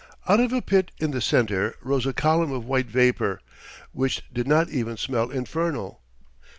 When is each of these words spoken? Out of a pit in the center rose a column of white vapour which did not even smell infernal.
Out 0.27 0.39
of 0.39 0.51
a 0.51 0.63
pit 0.63 0.89
in 0.97 1.11
the 1.11 1.21
center 1.21 1.75
rose 1.79 2.07
a 2.07 2.11
column 2.13 2.51
of 2.51 2.65
white 2.65 2.87
vapour 2.87 3.39
which 3.91 4.23
did 4.33 4.47
not 4.47 4.67
even 4.67 4.97
smell 4.97 5.29
infernal. 5.29 6.01